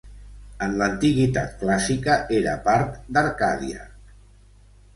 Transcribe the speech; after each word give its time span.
En 0.67 0.71
l'antiguitat 0.77 1.53
clàssica, 1.59 2.17
era 2.39 2.57
part 2.71 2.99
d'Arcadia. 3.19 3.87